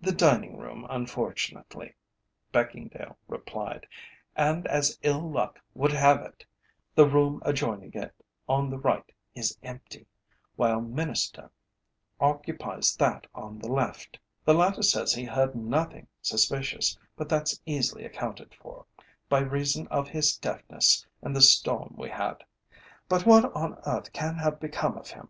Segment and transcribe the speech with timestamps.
[0.00, 1.94] "The dining room, unfortunately,"
[2.52, 3.86] Beckingdale replied,
[4.34, 6.44] "and as ill luck would have it,
[6.96, 8.12] the room adjoining it
[8.48, 10.08] on the right is empty,
[10.56, 11.50] while M'Innister
[12.18, 14.18] occupies that on the left.
[14.44, 18.86] The latter says he heard nothing suspicious, but that's easily accounted for,
[19.28, 22.42] by reason of his deafness and the storm we had.
[23.08, 25.28] But what on earth can have become of him?